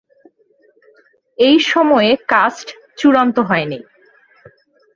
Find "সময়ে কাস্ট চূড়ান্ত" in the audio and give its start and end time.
1.63-3.37